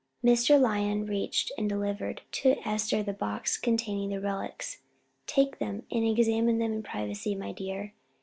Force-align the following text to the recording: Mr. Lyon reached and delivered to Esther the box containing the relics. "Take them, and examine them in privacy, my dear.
Mr. 0.25 0.59
Lyon 0.59 1.05
reached 1.05 1.51
and 1.59 1.69
delivered 1.69 2.23
to 2.31 2.55
Esther 2.67 3.03
the 3.03 3.13
box 3.13 3.55
containing 3.55 4.09
the 4.09 4.19
relics. 4.19 4.81
"Take 5.27 5.59
them, 5.59 5.83
and 5.91 6.03
examine 6.07 6.57
them 6.57 6.73
in 6.73 6.81
privacy, 6.81 7.35
my 7.35 7.51
dear. 7.51 7.93